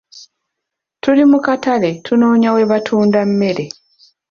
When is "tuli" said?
1.01-1.23